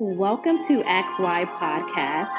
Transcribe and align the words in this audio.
Welcome 0.00 0.62
to 0.68 0.84
XY 0.84 1.46
Podcast. 1.58 2.30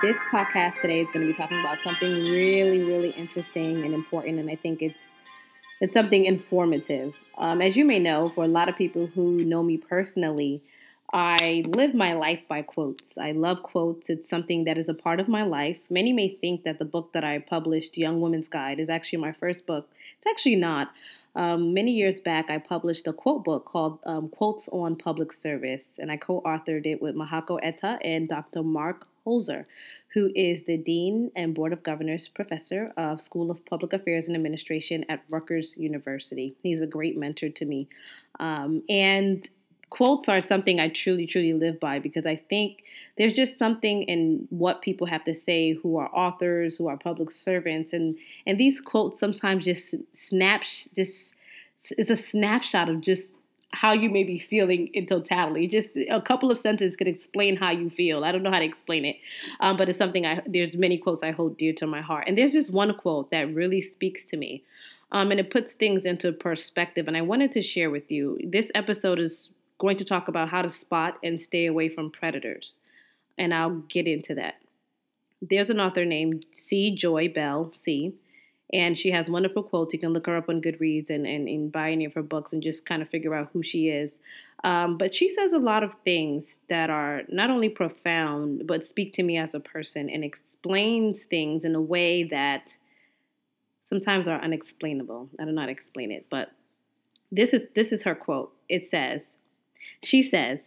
This 0.00 0.16
podcast 0.32 0.80
today 0.80 1.02
is 1.02 1.08
going 1.12 1.26
to 1.26 1.30
be 1.30 1.36
talking 1.36 1.60
about 1.60 1.76
something 1.84 2.10
really, 2.10 2.82
really 2.82 3.10
interesting 3.10 3.84
and 3.84 3.92
important, 3.92 4.38
and 4.38 4.48
I 4.48 4.56
think 4.56 4.80
it's 4.80 4.98
it's 5.82 5.92
something 5.92 6.24
informative. 6.24 7.12
Um, 7.36 7.60
as 7.60 7.76
you 7.76 7.84
may 7.84 7.98
know, 7.98 8.32
for 8.34 8.42
a 8.42 8.48
lot 8.48 8.70
of 8.70 8.76
people 8.76 9.06
who 9.06 9.44
know 9.44 9.62
me 9.62 9.76
personally, 9.76 10.62
I 11.12 11.64
live 11.66 11.94
my 11.94 12.12
life 12.12 12.40
by 12.48 12.60
quotes. 12.60 13.16
I 13.16 13.32
love 13.32 13.62
quotes. 13.62 14.10
It's 14.10 14.28
something 14.28 14.64
that 14.64 14.76
is 14.76 14.90
a 14.90 14.94
part 14.94 15.20
of 15.20 15.28
my 15.28 15.42
life. 15.42 15.78
Many 15.88 16.12
may 16.12 16.28
think 16.28 16.64
that 16.64 16.78
the 16.78 16.84
book 16.84 17.12
that 17.14 17.24
I 17.24 17.38
published, 17.38 17.96
Young 17.96 18.20
Woman's 18.20 18.48
Guide, 18.48 18.78
is 18.78 18.90
actually 18.90 19.20
my 19.20 19.32
first 19.32 19.66
book. 19.66 19.88
It's 20.18 20.30
actually 20.30 20.56
not. 20.56 20.92
Um, 21.34 21.72
many 21.72 21.92
years 21.92 22.20
back, 22.20 22.50
I 22.50 22.58
published 22.58 23.06
a 23.06 23.12
quote 23.14 23.44
book 23.44 23.64
called 23.64 24.00
um, 24.04 24.28
Quotes 24.28 24.68
on 24.68 24.96
Public 24.96 25.32
Service, 25.32 25.84
and 25.98 26.12
I 26.12 26.18
co 26.18 26.42
authored 26.42 26.84
it 26.84 27.00
with 27.00 27.14
Mahako 27.14 27.58
Etta 27.62 27.98
and 28.02 28.28
Dr. 28.28 28.62
Marc 28.62 29.06
Holzer, 29.24 29.64
who 30.08 30.30
is 30.34 30.64
the 30.66 30.76
Dean 30.76 31.30
and 31.36 31.54
Board 31.54 31.72
of 31.72 31.82
Governors 31.82 32.28
Professor 32.28 32.92
of 32.96 33.22
School 33.22 33.50
of 33.50 33.64
Public 33.64 33.94
Affairs 33.94 34.26
and 34.26 34.36
Administration 34.36 35.06
at 35.08 35.22
Rutgers 35.30 35.74
University. 35.76 36.54
He's 36.62 36.82
a 36.82 36.86
great 36.86 37.16
mentor 37.16 37.48
to 37.48 37.64
me. 37.64 37.88
Um, 38.40 38.82
and 38.88 39.48
quotes 39.90 40.28
are 40.28 40.40
something 40.40 40.80
I 40.80 40.88
truly, 40.88 41.26
truly 41.26 41.52
live 41.52 41.80
by 41.80 41.98
because 41.98 42.26
I 42.26 42.36
think 42.36 42.84
there's 43.16 43.34
just 43.34 43.58
something 43.58 44.02
in 44.02 44.46
what 44.50 44.82
people 44.82 45.06
have 45.06 45.24
to 45.24 45.34
say 45.34 45.72
who 45.72 45.96
are 45.96 46.10
authors, 46.14 46.76
who 46.76 46.88
are 46.88 46.96
public 46.96 47.30
servants, 47.30 47.92
and 47.92 48.16
and 48.46 48.58
these 48.58 48.80
quotes 48.80 49.18
sometimes 49.18 49.64
just 49.64 49.94
snaps, 50.12 50.88
just 50.94 51.34
it's 51.90 52.10
a 52.10 52.16
snapshot 52.16 52.88
of 52.88 53.00
just 53.00 53.30
how 53.72 53.92
you 53.92 54.08
may 54.08 54.24
be 54.24 54.38
feeling 54.38 54.88
in 54.88 55.06
totality. 55.06 55.66
Just 55.66 55.90
a 56.10 56.22
couple 56.22 56.50
of 56.50 56.58
sentences 56.58 56.96
could 56.96 57.08
explain 57.08 57.56
how 57.56 57.70
you 57.70 57.90
feel. 57.90 58.24
I 58.24 58.32
don't 58.32 58.42
know 58.42 58.50
how 58.50 58.58
to 58.58 58.64
explain 58.64 59.04
it, 59.04 59.16
um, 59.60 59.76
but 59.76 59.88
it's 59.88 59.98
something 59.98 60.26
I 60.26 60.42
there's 60.46 60.76
many 60.76 60.98
quotes 60.98 61.22
I 61.22 61.30
hold 61.30 61.56
dear 61.56 61.72
to 61.74 61.86
my 61.86 62.00
heart, 62.00 62.24
and 62.26 62.36
there's 62.36 62.52
just 62.52 62.72
one 62.72 62.94
quote 62.94 63.30
that 63.30 63.54
really 63.54 63.82
speaks 63.82 64.24
to 64.26 64.36
me. 64.36 64.64
Um, 65.10 65.30
and 65.30 65.40
it 65.40 65.50
puts 65.50 65.72
things 65.72 66.04
into 66.04 66.32
perspective. 66.32 67.08
And 67.08 67.16
I 67.16 67.22
wanted 67.22 67.50
to 67.52 67.62
share 67.62 67.88
with 67.88 68.10
you. 68.10 68.38
This 68.44 68.70
episode 68.74 69.18
is 69.18 69.48
going 69.78 69.96
to 69.96 70.04
talk 70.04 70.28
about 70.28 70.48
how 70.48 70.62
to 70.62 70.68
spot 70.68 71.18
and 71.22 71.40
stay 71.40 71.66
away 71.66 71.88
from 71.88 72.10
predators. 72.10 72.76
And 73.36 73.54
I'll 73.54 73.76
get 73.88 74.06
into 74.06 74.34
that. 74.34 74.56
There's 75.40 75.70
an 75.70 75.80
author 75.80 76.04
named 76.04 76.44
C. 76.54 76.96
JoyBell, 77.00 77.76
C. 77.76 78.14
And 78.72 78.98
she 78.98 79.12
has 79.12 79.30
wonderful 79.30 79.62
quotes. 79.62 79.94
You 79.94 79.98
can 79.98 80.12
look 80.12 80.26
her 80.26 80.36
up 80.36 80.48
on 80.48 80.60
Goodreads 80.60 81.08
and, 81.08 81.26
and, 81.26 81.48
and 81.48 81.72
buy 81.72 81.90
any 81.90 82.04
of 82.04 82.14
her 82.14 82.22
books 82.22 82.52
and 82.52 82.62
just 82.62 82.84
kind 82.84 83.00
of 83.00 83.08
figure 83.08 83.34
out 83.34 83.50
who 83.52 83.62
she 83.62 83.88
is. 83.88 84.10
Um, 84.64 84.98
but 84.98 85.14
she 85.14 85.30
says 85.30 85.52
a 85.52 85.58
lot 85.58 85.84
of 85.84 85.94
things 86.04 86.44
that 86.68 86.90
are 86.90 87.22
not 87.28 87.48
only 87.48 87.68
profound, 87.68 88.66
but 88.66 88.84
speak 88.84 89.12
to 89.14 89.22
me 89.22 89.38
as 89.38 89.54
a 89.54 89.60
person 89.60 90.10
and 90.10 90.24
explains 90.24 91.22
things 91.22 91.64
in 91.64 91.74
a 91.74 91.80
way 91.80 92.24
that 92.24 92.76
sometimes 93.86 94.28
are 94.28 94.40
unexplainable. 94.40 95.30
I 95.38 95.44
do 95.44 95.52
not 95.52 95.68
explain 95.68 96.10
it, 96.10 96.26
but 96.28 96.50
this 97.30 97.52
is 97.52 97.62
this 97.74 97.92
is 97.92 98.02
her 98.02 98.14
quote. 98.14 98.52
It 98.68 98.88
says, 98.88 99.22
she 100.02 100.22
says, 100.22 100.60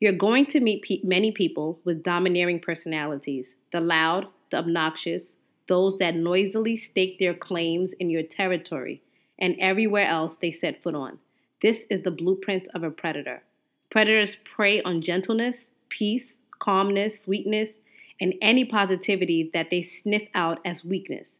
You're 0.00 0.12
going 0.12 0.46
to 0.46 0.60
meet 0.60 0.82
pe- 0.82 1.00
many 1.02 1.32
people 1.32 1.80
with 1.84 2.02
domineering 2.02 2.60
personalities 2.60 3.54
the 3.72 3.80
loud, 3.80 4.26
the 4.50 4.58
obnoxious, 4.58 5.36
those 5.68 5.98
that 5.98 6.14
noisily 6.14 6.76
stake 6.76 7.18
their 7.18 7.34
claims 7.34 7.92
in 8.00 8.10
your 8.10 8.22
territory 8.22 9.02
and 9.38 9.54
everywhere 9.60 10.06
else 10.06 10.36
they 10.40 10.50
set 10.50 10.82
foot 10.82 10.94
on. 10.94 11.18
This 11.60 11.84
is 11.90 12.02
the 12.02 12.10
blueprint 12.10 12.68
of 12.74 12.82
a 12.82 12.90
predator. 12.90 13.42
Predators 13.90 14.36
prey 14.36 14.82
on 14.82 15.02
gentleness, 15.02 15.68
peace, 15.88 16.34
calmness, 16.58 17.22
sweetness, 17.22 17.70
and 18.20 18.34
any 18.42 18.64
positivity 18.64 19.50
that 19.54 19.70
they 19.70 19.82
sniff 19.82 20.24
out 20.34 20.58
as 20.64 20.84
weakness. 20.84 21.38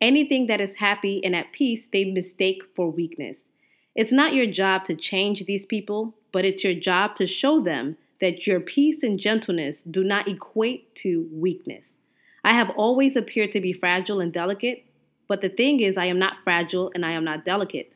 Anything 0.00 0.46
that 0.46 0.60
is 0.60 0.76
happy 0.76 1.24
and 1.24 1.34
at 1.34 1.52
peace, 1.52 1.88
they 1.92 2.04
mistake 2.04 2.62
for 2.74 2.90
weakness. 2.90 3.38
It's 3.94 4.12
not 4.12 4.34
your 4.34 4.46
job 4.46 4.84
to 4.84 4.94
change 4.94 5.44
these 5.44 5.66
people, 5.66 6.14
but 6.32 6.44
it's 6.44 6.64
your 6.64 6.74
job 6.74 7.14
to 7.16 7.26
show 7.26 7.60
them 7.60 7.96
that 8.20 8.46
your 8.46 8.60
peace 8.60 9.02
and 9.02 9.18
gentleness 9.18 9.82
do 9.82 10.02
not 10.02 10.28
equate 10.28 10.94
to 10.94 11.28
weakness. 11.32 11.84
I 12.44 12.54
have 12.54 12.70
always 12.70 13.14
appeared 13.16 13.52
to 13.52 13.60
be 13.60 13.72
fragile 13.72 14.20
and 14.20 14.32
delicate, 14.32 14.84
but 15.28 15.40
the 15.40 15.48
thing 15.48 15.80
is, 15.80 15.96
I 15.96 16.06
am 16.06 16.18
not 16.18 16.38
fragile 16.42 16.90
and 16.94 17.06
I 17.06 17.12
am 17.12 17.24
not 17.24 17.44
delicate. 17.44 17.92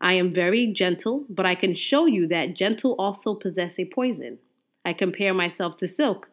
I 0.00 0.14
am 0.14 0.32
very 0.32 0.66
gentle, 0.66 1.24
but 1.28 1.46
I 1.46 1.54
can 1.54 1.74
show 1.74 2.06
you 2.06 2.26
that 2.28 2.54
gentle 2.54 2.94
also 2.98 3.34
possess 3.34 3.78
a 3.78 3.84
poison. 3.84 4.38
I 4.84 4.92
compare 4.92 5.32
myself 5.32 5.76
to 5.78 5.88
silk. 5.88 6.28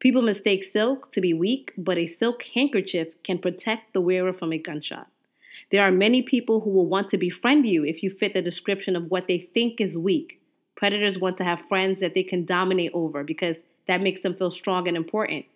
People 0.00 0.22
mistake 0.22 0.64
silk 0.64 1.12
to 1.12 1.20
be 1.20 1.32
weak, 1.32 1.72
but 1.78 1.96
a 1.96 2.08
silk 2.08 2.42
handkerchief 2.54 3.08
can 3.22 3.38
protect 3.38 3.92
the 3.92 4.00
wearer 4.00 4.32
from 4.32 4.52
a 4.52 4.58
gunshot. 4.58 5.08
There 5.70 5.82
are 5.82 5.92
many 5.92 6.22
people 6.22 6.60
who 6.60 6.70
will 6.70 6.86
want 6.86 7.08
to 7.10 7.18
befriend 7.18 7.66
you 7.66 7.84
if 7.84 8.02
you 8.02 8.10
fit 8.10 8.34
the 8.34 8.42
description 8.42 8.96
of 8.96 9.10
what 9.10 9.28
they 9.28 9.38
think 9.38 9.80
is 9.80 9.96
weak. 9.96 10.40
Predators 10.76 11.18
want 11.18 11.36
to 11.38 11.44
have 11.44 11.68
friends 11.68 12.00
that 12.00 12.14
they 12.14 12.22
can 12.22 12.44
dominate 12.44 12.90
over 12.94 13.24
because 13.24 13.56
that 13.86 14.02
makes 14.02 14.22
them 14.22 14.34
feel 14.34 14.50
strong 14.50 14.88
and 14.88 14.96
important. 14.96 15.46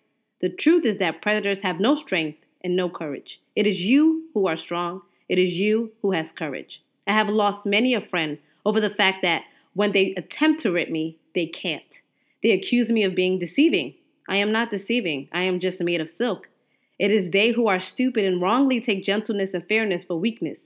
The 0.41 0.49
truth 0.49 0.85
is 0.85 0.97
that 0.97 1.21
predators 1.21 1.61
have 1.61 1.79
no 1.79 1.95
strength 1.95 2.39
and 2.61 2.75
no 2.75 2.89
courage. 2.89 3.41
It 3.55 3.67
is 3.67 3.85
you 3.85 4.29
who 4.33 4.47
are 4.47 4.57
strong. 4.57 5.01
It 5.27 5.37
is 5.37 5.53
you 5.53 5.91
who 6.01 6.11
has 6.11 6.31
courage. 6.31 6.81
I 7.07 7.13
have 7.13 7.29
lost 7.29 7.65
many 7.65 7.93
a 7.93 8.01
friend 8.01 8.37
over 8.65 8.79
the 8.79 8.89
fact 8.89 9.21
that 9.23 9.43
when 9.73 9.91
they 9.91 10.13
attempt 10.15 10.61
to 10.61 10.71
rip 10.71 10.89
me, 10.89 11.17
they 11.35 11.45
can't. 11.45 12.01
They 12.41 12.51
accuse 12.51 12.91
me 12.91 13.03
of 13.03 13.15
being 13.15 13.39
deceiving. 13.39 13.95
I 14.27 14.37
am 14.37 14.51
not 14.51 14.69
deceiving. 14.69 15.27
I 15.31 15.43
am 15.43 15.59
just 15.59 15.81
made 15.81 16.01
of 16.01 16.09
silk. 16.09 16.49
It 16.97 17.11
is 17.11 17.29
they 17.29 17.51
who 17.51 17.67
are 17.67 17.79
stupid 17.79 18.25
and 18.25 18.41
wrongly 18.41 18.81
take 18.81 19.03
gentleness 19.03 19.53
and 19.53 19.67
fairness 19.67 20.03
for 20.03 20.19
weakness. 20.19 20.59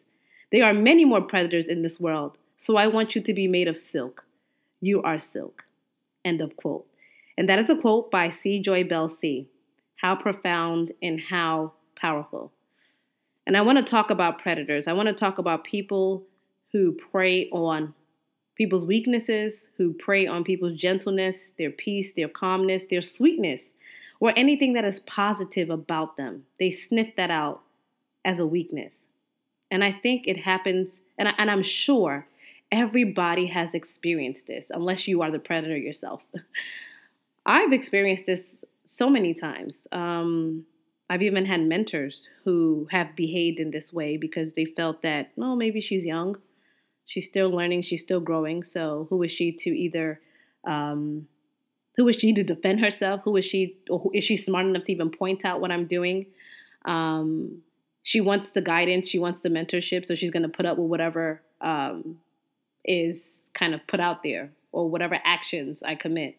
There 0.51 0.65
are 0.65 0.73
many 0.73 1.05
more 1.05 1.21
predators 1.21 1.67
in 1.67 1.81
this 1.81 1.99
world, 1.99 2.37
so 2.57 2.75
I 2.75 2.87
want 2.87 3.15
you 3.15 3.21
to 3.21 3.33
be 3.33 3.47
made 3.47 3.67
of 3.67 3.77
silk. 3.77 4.25
You 4.83 5.01
are 5.03 5.17
silk. 5.17 5.63
End 6.25 6.41
of 6.41 6.57
quote. 6.57 6.85
And 7.38 7.47
that 7.47 7.57
is 7.57 7.69
a 7.69 7.77
quote 7.77 8.11
by 8.11 8.31
C. 8.31 8.61
JoyBell 8.61 9.17
C. 9.17 9.47
How 9.95 10.13
profound 10.13 10.91
and 11.01 11.21
how 11.21 11.71
powerful. 11.95 12.51
And 13.47 13.55
I 13.55 13.61
want 13.61 13.77
to 13.77 13.83
talk 13.85 14.09
about 14.09 14.39
predators. 14.39 14.89
I 14.89 14.91
want 14.91 15.07
to 15.07 15.13
talk 15.13 15.38
about 15.38 15.63
people 15.63 16.23
who 16.73 16.91
prey 16.91 17.47
on 17.51 17.94
people's 18.55 18.83
weaknesses, 18.83 19.67
who 19.77 19.94
prey 19.94 20.27
on 20.27 20.44
people's 20.44 20.77
gentleness, 20.77 21.53
their 21.57 21.71
peace, 21.71 22.11
their 22.11 22.27
calmness, 22.27 22.85
their 22.88 23.01
sweetness, 23.01 23.61
or 24.19 24.33
anything 24.35 24.73
that 24.73 24.83
is 24.83 25.00
positive 25.00 25.69
about 25.69 26.17
them. 26.17 26.44
They 26.59 26.71
sniff 26.71 27.15
that 27.15 27.31
out 27.31 27.61
as 28.25 28.38
a 28.41 28.45
weakness. 28.45 28.91
And 29.71 29.81
I 29.81 29.94
think 29.94 30.27
it 30.27 30.35
happens, 30.35 31.03
and, 31.17 31.29
I, 31.29 31.35
and 31.38 31.50
I'm 31.50 31.63
sure 31.63 32.27
Everybody 32.73 33.45
has 33.45 33.75
experienced 33.75 34.47
this, 34.47 34.66
unless 34.72 35.07
you 35.07 35.22
are 35.22 35.29
the 35.29 35.38
predator 35.38 35.78
yourself. 35.78 36.23
I've 37.45 37.72
experienced 37.72 38.25
this 38.25 38.56
so 38.88 39.11
many 39.11 39.35
times. 39.35 39.85
Um, 39.91 40.66
I've 41.07 41.22
even 41.22 41.45
had 41.45 41.62
mentors 41.62 42.28
who 42.44 42.88
have 42.89 43.16
behaved 43.16 43.59
in 43.59 43.69
this 43.69 43.94
way 43.94 44.17
because 44.17 44.53
they 44.53 44.66
felt 44.66 45.03
that, 45.03 45.29
well, 45.35 45.56
maybe 45.56 45.81
she's 45.81 46.03
young, 46.03 46.38
she's 47.06 47.28
still 47.28 47.51
learning, 47.51 47.83
she's 47.83 48.01
still 48.01 48.19
growing. 48.19 48.63
So 48.63 49.06
who 49.12 49.22
is 49.22 49.31
she 49.31 49.51
to 49.51 49.69
either, 49.69 50.19
um, 50.66 51.28
who 51.95 52.07
is 52.07 52.16
she 52.16 52.33
to 52.33 52.44
defend 52.44 52.79
herself? 52.79 53.22
Who 53.23 53.35
is 53.38 53.45
she, 53.45 53.78
or 53.88 54.09
is 54.16 54.23
she 54.23 54.35
smart 54.35 54.66
enough 54.66 54.85
to 54.85 54.91
even 54.91 55.12
point 55.12 55.45
out 55.45 55.62
what 55.62 55.72
I'm 55.72 55.85
doing? 55.85 56.25
Um, 56.85 57.62
she 58.01 58.19
wants 58.19 58.50
the 58.50 58.62
guidance, 58.62 59.07
she 59.07 59.19
wants 59.19 59.41
the 59.41 59.50
mentorship, 59.50 60.07
so 60.07 60.16
she's 60.16 60.31
going 60.31 60.41
to 60.41 60.50
put 60.50 60.66
up 60.66 60.79
with 60.79 60.89
whatever 60.89 61.44
um, 61.62 62.17
is 62.85 63.38
kind 63.53 63.73
of 63.73 63.85
put 63.88 63.99
out 63.99 64.23
there 64.23 64.51
or 64.71 64.89
whatever 64.89 65.19
actions 65.23 65.83
I 65.83 65.95
commit. 65.95 66.38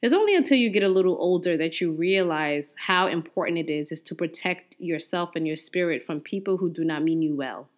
It's 0.00 0.14
only 0.14 0.34
until 0.34 0.58
you 0.58 0.70
get 0.70 0.82
a 0.82 0.88
little 0.88 1.16
older 1.18 1.56
that 1.56 1.80
you 1.80 1.92
realize 1.92 2.74
how 2.76 3.06
important 3.06 3.58
it 3.58 3.70
is 3.70 3.92
is 3.92 4.00
to 4.02 4.14
protect 4.14 4.74
yourself 4.80 5.30
and 5.36 5.46
your 5.46 5.56
spirit 5.56 6.04
from 6.04 6.20
people 6.20 6.56
who 6.56 6.70
do 6.70 6.84
not 6.84 7.04
mean 7.04 7.22
you 7.22 7.36
well. 7.36 7.68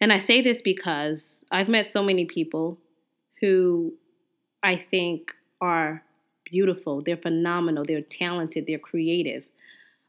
And 0.00 0.12
I 0.12 0.18
say 0.18 0.42
this 0.42 0.60
because 0.60 1.44
I've 1.50 1.68
met 1.68 1.90
so 1.90 2.02
many 2.02 2.26
people 2.26 2.78
who 3.40 3.94
I 4.62 4.76
think 4.76 5.32
are 5.60 6.02
beautiful, 6.44 7.00
they're 7.00 7.16
phenomenal, 7.16 7.84
they're 7.84 8.02
talented, 8.02 8.66
they're 8.66 8.78
creative. 8.78 9.48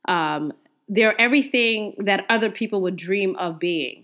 Um, 0.08 0.52
they're 0.90 1.20
everything 1.20 1.96
that 2.00 2.26
other 2.30 2.52
people 2.52 2.82
would 2.82 2.98
dream 2.98 3.36
of 3.38 3.60
being. 3.60 4.04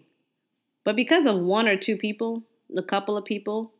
But 0.85 0.95
because 0.95 1.25
of 1.25 1.39
one 1.39 1.67
or 1.67 1.75
two 1.75 1.97
people, 1.97 2.43
a 2.75 2.83
couple 2.83 3.17
of 3.17 3.25
people 3.25 3.71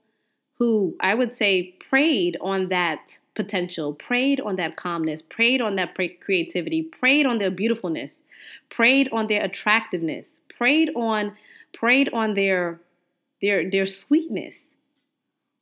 who 0.58 0.96
I 1.00 1.16
would 1.16 1.32
say 1.32 1.76
preyed 1.90 2.38
on 2.42 2.70
that 2.70 3.18
potential, 3.36 3.94
preyed 3.94 4.42
on 4.42 4.58
that 4.58 4.76
calmness, 4.76 5.22
preyed 5.22 5.62
on 5.62 5.76
that 5.78 5.96
creativity, 5.96 6.84
preyed 6.84 7.26
on 7.26 7.38
their 7.38 7.52
beautifulness, 7.52 8.20
preyed 8.70 9.10
on 9.12 9.28
their 9.28 9.44
attractiveness, 9.44 10.28
preyed 10.50 10.92
on 10.96 11.36
preyed 11.74 12.10
on 12.10 12.34
their 12.34 12.82
their 13.42 13.70
their 13.70 13.86
sweetness. 13.86 14.56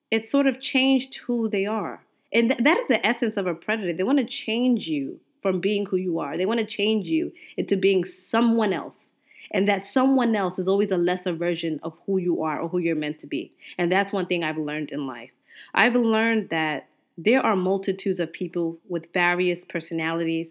It 0.09 0.25
sort 0.25 0.47
of 0.47 0.61
changed 0.61 1.17
who 1.17 1.49
they 1.49 1.65
are. 1.65 2.01
And 2.33 2.49
th- 2.49 2.63
that 2.63 2.77
is 2.77 2.87
the 2.87 3.05
essence 3.05 3.37
of 3.37 3.45
a 3.45 3.53
predator. 3.53 3.93
They 3.93 4.03
want 4.03 4.19
to 4.19 4.25
change 4.25 4.87
you 4.87 5.19
from 5.41 5.59
being 5.59 5.85
who 5.85 5.97
you 5.97 6.19
are. 6.19 6.37
They 6.37 6.45
want 6.45 6.59
to 6.59 6.65
change 6.65 7.07
you 7.07 7.31
into 7.57 7.77
being 7.77 8.05
someone 8.05 8.73
else. 8.73 9.06
And 9.51 9.67
that 9.67 9.85
someone 9.85 10.35
else 10.35 10.59
is 10.59 10.67
always 10.67 10.91
a 10.91 10.97
lesser 10.97 11.33
version 11.33 11.79
of 11.83 11.97
who 12.05 12.17
you 12.17 12.43
are 12.43 12.59
or 12.59 12.69
who 12.69 12.79
you're 12.79 12.95
meant 12.95 13.19
to 13.21 13.27
be. 13.27 13.53
And 13.77 13.91
that's 13.91 14.13
one 14.13 14.25
thing 14.25 14.43
I've 14.43 14.57
learned 14.57 14.91
in 14.91 15.07
life. 15.07 15.31
I've 15.73 15.95
learned 15.95 16.49
that 16.49 16.87
there 17.17 17.41
are 17.41 17.55
multitudes 17.55 18.19
of 18.19 18.31
people 18.31 18.77
with 18.87 19.11
various 19.13 19.65
personalities 19.65 20.47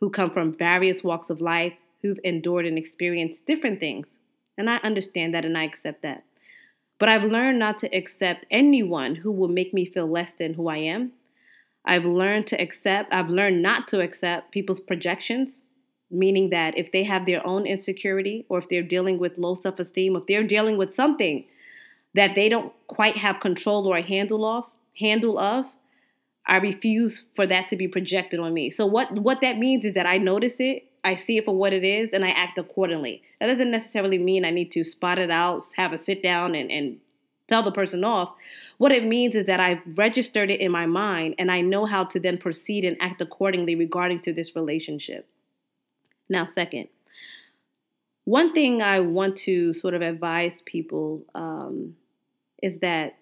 who 0.00 0.10
come 0.10 0.30
from 0.30 0.56
various 0.56 1.02
walks 1.02 1.30
of 1.30 1.40
life, 1.40 1.72
who've 2.02 2.20
endured 2.22 2.66
and 2.66 2.78
experienced 2.78 3.46
different 3.46 3.80
things. 3.80 4.06
And 4.56 4.70
I 4.70 4.76
understand 4.76 5.34
that 5.34 5.44
and 5.44 5.58
I 5.58 5.64
accept 5.64 6.02
that. 6.02 6.24
But 6.98 7.08
I've 7.08 7.24
learned 7.24 7.58
not 7.58 7.78
to 7.80 7.96
accept 7.96 8.46
anyone 8.50 9.16
who 9.16 9.32
will 9.32 9.48
make 9.48 9.72
me 9.72 9.84
feel 9.84 10.06
less 10.06 10.32
than 10.38 10.54
who 10.54 10.68
I 10.68 10.78
am. 10.78 11.12
I've 11.84 12.04
learned 12.04 12.46
to 12.48 12.60
accept, 12.60 13.12
I've 13.12 13.30
learned 13.30 13.62
not 13.62 13.88
to 13.88 14.00
accept 14.00 14.52
people's 14.52 14.80
projections, 14.80 15.62
meaning 16.10 16.50
that 16.50 16.76
if 16.78 16.92
they 16.92 17.04
have 17.04 17.26
their 17.26 17.46
own 17.46 17.66
insecurity 17.66 18.46
or 18.48 18.58
if 18.58 18.68
they're 18.68 18.82
dealing 18.82 19.18
with 19.18 19.38
low 19.38 19.54
self 19.54 19.78
esteem, 19.78 20.16
if 20.16 20.26
they're 20.26 20.46
dealing 20.46 20.76
with 20.76 20.94
something 20.94 21.44
that 22.14 22.34
they 22.34 22.48
don't 22.48 22.72
quite 22.86 23.16
have 23.16 23.40
control 23.40 23.86
or 23.86 23.96
a 23.96 24.02
handle 24.02 24.44
of, 24.44 24.64
handle 24.98 25.38
of, 25.38 25.66
I 26.46 26.56
refuse 26.56 27.24
for 27.36 27.46
that 27.46 27.68
to 27.68 27.76
be 27.76 27.86
projected 27.88 28.40
on 28.40 28.54
me. 28.54 28.70
So 28.70 28.86
what 28.86 29.12
what 29.12 29.40
that 29.42 29.58
means 29.58 29.84
is 29.84 29.94
that 29.94 30.06
I 30.06 30.16
notice 30.16 30.56
it, 30.58 30.84
I 31.04 31.14
see 31.14 31.36
it 31.36 31.44
for 31.44 31.54
what 31.54 31.72
it 31.72 31.84
is, 31.84 32.10
and 32.12 32.24
I 32.24 32.30
act 32.30 32.58
accordingly. 32.58 33.22
That 33.40 33.46
doesn't 33.46 33.70
necessarily 33.70 34.18
mean 34.18 34.44
I 34.44 34.50
need 34.50 34.72
to 34.72 34.84
spot 34.84 35.18
it 35.18 35.30
out, 35.30 35.62
have 35.76 35.92
a 35.92 35.98
sit 35.98 36.22
down, 36.22 36.54
and, 36.54 36.70
and 36.70 37.00
tell 37.48 37.62
the 37.62 37.72
person 37.72 38.02
off. 38.02 38.34
What 38.78 38.92
it 38.92 39.04
means 39.04 39.34
is 39.34 39.46
that 39.46 39.60
I've 39.60 39.82
registered 39.96 40.50
it 40.50 40.60
in 40.60 40.70
my 40.70 40.86
mind 40.86 41.34
and 41.38 41.50
I 41.50 41.60
know 41.60 41.84
how 41.84 42.04
to 42.04 42.20
then 42.20 42.38
proceed 42.38 42.84
and 42.84 42.96
act 43.00 43.20
accordingly 43.20 43.74
regarding 43.74 44.20
to 44.20 44.32
this 44.32 44.54
relationship. 44.54 45.28
Now, 46.28 46.46
second, 46.46 46.88
one 48.24 48.52
thing 48.52 48.82
I 48.82 49.00
want 49.00 49.36
to 49.38 49.72
sort 49.72 49.94
of 49.94 50.02
advise 50.02 50.62
people 50.66 51.24
um, 51.34 51.96
is 52.62 52.78
that 52.80 53.16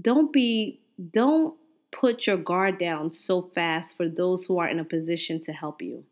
don't 0.00 0.32
be, 0.32 0.80
don't 1.12 1.54
put 1.90 2.26
your 2.26 2.36
guard 2.36 2.78
down 2.78 3.12
so 3.12 3.50
fast 3.54 3.96
for 3.96 4.08
those 4.08 4.46
who 4.46 4.58
are 4.58 4.68
in 4.68 4.78
a 4.78 4.84
position 4.84 5.40
to 5.42 5.52
help 5.52 5.82
you. 5.82 6.04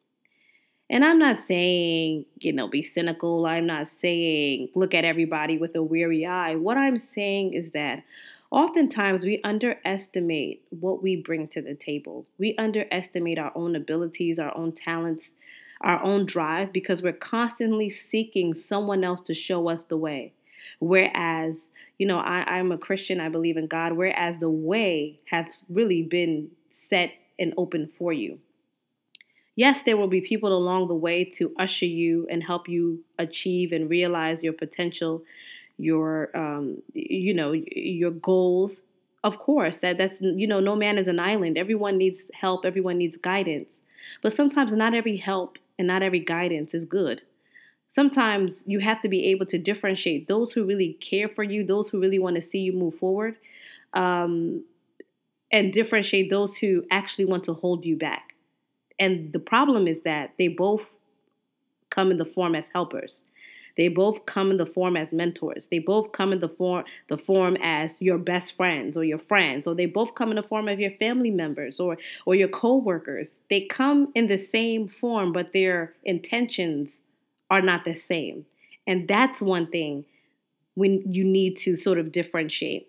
And 0.88 1.05
I'm 1.05 1.19
not 1.19 1.44
saying, 1.47 2.26
you 2.38 2.52
know, 2.52 2.69
be 2.69 2.82
cynical. 2.82 3.44
I'm 3.47 3.67
not 3.67 3.88
saying 3.91 4.69
look 4.75 4.94
at 4.94 5.05
everybody 5.05 5.59
with 5.59 5.75
a 5.75 5.82
weary 5.82 6.25
eye. 6.25 6.55
What 6.55 6.76
I'm 6.76 7.00
saying 7.00 7.55
is 7.55 7.73
that 7.73 8.05
oftentimes 8.51 9.25
we 9.25 9.41
underestimate 9.43 10.63
what 10.71 11.03
we 11.03 11.17
bring 11.17 11.49
to 11.49 11.63
the 11.63 11.75
table. 11.75 12.27
We 12.39 12.55
underestimate 12.57 13.39
our 13.39 13.53
own 13.55 13.77
abilities, 13.77 14.39
our 14.39 14.57
own 14.57 14.73
talents, 14.73 15.31
our 15.81 16.03
own 16.03 16.27
drive 16.27 16.73
because 16.73 17.03
we're 17.03 17.13
constantly 17.13 17.91
seeking 17.91 18.55
someone 18.55 19.05
else 19.05 19.21
to 19.23 19.35
show 19.35 19.69
us 19.69 19.85
the 19.85 19.97
way. 19.97 20.33
Whereas, 20.79 21.57
you 21.99 22.07
know, 22.07 22.19
I, 22.19 22.45
I'm 22.57 22.73
a 22.73 22.79
Christian, 22.79 23.21
I 23.21 23.29
believe 23.29 23.57
in 23.57 23.67
God, 23.67 23.93
whereas 23.93 24.41
the 24.41 24.51
way 24.51 25.21
has 25.27 25.65
really 25.69 26.03
been 26.03 26.51
set 26.71 27.13
and 27.39 27.53
open 27.57 27.91
for 27.99 28.13
you. 28.13 28.39
Yes, 29.55 29.83
there 29.83 29.97
will 29.97 30.09
be 30.09 30.21
people 30.21 30.55
along 30.55 30.89
the 30.89 30.95
way 30.95 31.25
to 31.37 31.55
usher 31.59 31.87
you 31.87 32.27
and 32.31 32.43
help 32.43 32.69
you 32.69 33.03
achieve 33.19 33.73
and 33.73 33.89
realize 33.89 34.43
your 34.43 34.53
potential, 34.53 35.23
your 35.78 36.37
um, 36.37 36.82
you 36.93 37.34
know, 37.34 37.52
your 37.52 38.11
goals. 38.11 38.76
Of 39.25 39.38
course, 39.38 39.78
that 39.78 39.99
that's 39.99 40.20
you 40.20 40.46
know, 40.46 40.61
no 40.61 40.76
man 40.76 40.99
is 40.99 41.08
an 41.08 41.19
island. 41.19 41.58
Everyone 41.58 41.96
needs 41.96 42.31
help, 42.34 42.64
everyone 42.64 42.99
needs 42.99 43.17
guidance. 43.17 43.70
But 44.23 44.32
sometimes 44.32 44.73
not 44.73 44.94
every 44.94 45.17
help 45.17 45.58
and 45.78 45.88
not 45.88 46.02
every 46.02 46.20
guidance 46.20 46.75
is 46.75 46.84
good. 46.84 47.23
Sometimes 47.88 48.62
you 48.67 48.78
have 48.81 49.00
to 49.02 49.08
be 49.08 49.26
able 49.26 49.46
to 49.46 49.58
differentiate 49.58 50.28
those 50.28 50.52
who 50.52 50.64
really 50.64 50.94
care 50.94 51.28
for 51.28 51.43
you, 51.43 51.64
those 51.64 51.88
who 51.88 52.00
really 52.00 52.19
want 52.19 52.37
to 52.37 52.43
see 52.43 52.58
you 52.58 52.73
move 52.73 52.96
forward, 52.96 53.37
um, 53.94 54.64
and 55.50 55.73
differentiate 55.73 56.28
those 56.28 56.56
who 56.56 56.84
actually 56.90 57.25
want 57.25 57.44
to 57.44 57.55
hold 57.55 57.84
you 57.84 57.96
back. 57.96 58.34
And 58.99 59.32
the 59.32 59.38
problem 59.38 59.87
is 59.87 60.02
that 60.05 60.32
they 60.38 60.49
both 60.49 60.82
come 61.97 62.11
in 62.11 62.19
the 62.19 62.33
form 62.37 62.55
as 62.55 62.67
helpers. 62.75 63.23
They 63.77 63.89
both 63.89 64.25
come 64.27 64.51
in 64.51 64.57
the 64.57 64.67
form 64.67 64.97
as 64.97 65.13
mentors. 65.13 65.69
They 65.71 65.79
both 65.79 66.13
come 66.13 66.33
in 66.33 66.41
the 66.41 66.49
form 66.49 66.85
the 67.09 67.19
form 67.19 67.57
as 67.63 67.97
your 68.01 68.19
best 68.19 68.57
friends 68.57 68.97
or 68.97 69.05
your 69.05 69.19
friends, 69.19 69.67
or 69.67 69.75
they 69.75 69.87
both 69.87 70.15
come 70.15 70.31
in 70.31 70.37
the 70.37 70.43
form 70.43 70.69
of 70.69 70.81
your 70.81 70.93
family 70.93 71.31
members 71.31 71.81
or 71.81 71.99
or 72.27 72.35
your 72.35 72.49
co-workers. 72.49 73.39
They 73.51 73.63
come 73.63 74.13
in 74.15 74.29
the 74.29 74.39
same 74.39 74.89
form, 74.89 75.33
but 75.33 75.53
their 75.53 75.95
intentions 76.05 76.97
are 77.51 77.63
not 77.63 77.85
the 77.85 77.95
same. 77.95 78.47
And 78.87 79.09
that's 79.09 79.41
one 79.43 79.67
thing 79.67 80.05
when 80.75 81.03
you 81.13 81.25
need 81.25 81.57
to 81.59 81.77
sort 81.77 81.99
of 81.99 82.13
differentiate. 82.13 82.89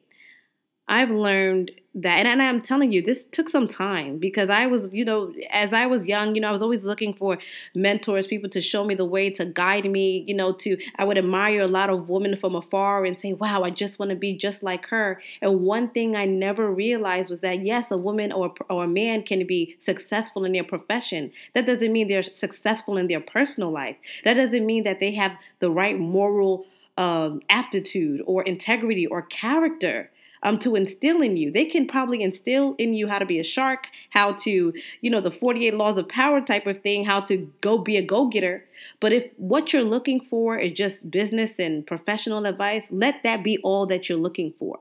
I've 0.90 1.12
learned 1.12 1.72
that, 1.96 2.20
and, 2.20 2.28
and 2.28 2.42
I'm 2.42 2.62
telling 2.62 2.92
you, 2.92 3.02
this 3.02 3.26
took 3.32 3.50
some 3.50 3.68
time 3.68 4.20
because 4.20 4.50
I 4.50 4.68
was, 4.68 4.90
you 4.94 5.04
know, 5.04 5.34
as 5.52 5.74
I 5.74 5.88
was 5.88 6.06
young, 6.06 6.36
you 6.36 6.42
know, 6.42 6.48
I 6.48 6.52
was 6.52 6.62
always 6.62 6.84
looking 6.84 7.14
for 7.14 7.40
mentors, 7.74 8.28
people 8.28 8.50
to 8.52 8.62
show 8.62 8.86
me 8.86 8.94
the 8.94 9.04
way, 9.04 9.32
to 9.32 9.46
guide 9.46 9.86
me, 9.86 10.24
you 10.28 10.36
know, 10.36 10.54
to, 10.54 10.78
I 10.98 11.04
would 11.04 11.18
admire 11.18 11.62
a 11.62 11.68
lot 11.68 11.90
of 11.90 12.08
women 12.08 12.38
from 12.38 12.56
afar 12.56 13.04
and 13.04 13.20
say, 13.20 13.34
wow, 13.34 13.64
I 13.64 13.72
just 13.72 13.98
want 13.98 14.12
to 14.12 14.16
be 14.16 14.36
just 14.38 14.62
like 14.62 14.86
her. 14.88 15.22
And 15.42 15.62
one 15.62 15.90
thing 15.90 16.16
I 16.16 16.26
never 16.26 16.72
realized 16.72 17.32
was 17.32 17.42
that, 17.42 17.66
yes, 17.66 17.90
a 17.90 17.98
woman 17.98 18.32
or, 18.32 18.54
or 18.70 18.84
a 18.84 18.88
man 18.88 19.24
can 19.24 19.46
be 19.48 19.76
successful 19.80 20.46
in 20.46 20.54
their 20.54 20.64
profession. 20.64 21.32
That 21.54 21.66
doesn't 21.66 21.92
mean 21.92 22.08
they're 22.08 22.24
successful 22.24 22.98
in 22.98 23.08
their 23.08 23.22
personal 23.22 23.72
life. 23.72 23.98
That 24.24 24.36
doesn't 24.36 24.66
mean 24.66 24.84
that 24.84 25.00
they 25.00 25.16
have 25.16 25.34
the 25.60 25.72
right 25.72 25.98
moral 25.98 26.66
um, 26.98 27.42
aptitude 27.50 28.22
or 28.26 28.44
integrity 28.44 29.06
or 29.06 29.22
character 29.24 30.12
um, 30.44 30.60
to 30.60 30.76
instill 30.76 31.22
in 31.22 31.38
you. 31.38 31.52
They 31.52 31.66
can 31.66 31.88
probably 31.88 32.22
instill 32.22 32.76
in 32.78 32.94
you 32.94 33.08
how 33.08 33.20
to 33.20 33.26
be 33.26 33.40
a 33.40 33.44
shark, 33.44 33.88
how 34.12 34.34
to, 34.34 34.74
you 35.02 35.10
know, 35.10 35.22
the 35.22 35.32
48 35.32 35.74
laws 35.74 35.98
of 35.98 36.08
power 36.08 36.42
type 36.42 36.68
of 36.68 36.82
thing, 36.82 37.06
how 37.06 37.22
to 37.22 37.52
go 37.62 37.78
be 37.78 37.98
a 37.98 38.02
go 38.02 38.28
getter. 38.28 38.66
But 39.00 39.14
if 39.14 39.32
what 39.38 39.74
you're 39.74 39.84
looking 39.84 40.22
for 40.22 40.58
is 40.58 40.74
just 40.74 41.10
business 41.10 41.60
and 41.60 41.86
professional 41.86 42.46
advice, 42.46 42.84
let 42.90 43.24
that 43.24 43.44
be 43.44 43.58
all 43.60 43.86
that 43.88 44.10
you're 44.10 44.18
looking 44.18 44.54
for. 44.58 44.80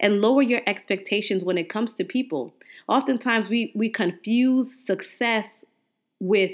And 0.00 0.22
lower 0.22 0.42
your 0.42 0.62
expectations 0.66 1.44
when 1.44 1.58
it 1.58 1.68
comes 1.68 1.92
to 1.94 2.04
people. 2.04 2.54
Oftentimes, 2.88 3.48
we, 3.48 3.72
we 3.74 3.90
confuse 3.90 4.76
success 4.84 5.46
with 6.20 6.52